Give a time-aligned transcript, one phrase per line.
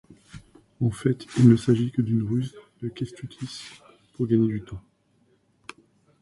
[0.81, 3.65] En fait, il ne s’agit que d’une ruse de Kęstutis
[4.15, 4.81] pour gagner du temps.